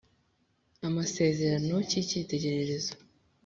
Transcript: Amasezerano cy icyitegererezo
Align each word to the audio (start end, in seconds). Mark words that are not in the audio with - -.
Amasezerano 0.87 1.75
cy 1.89 1.95
icyitegererezo 2.01 2.93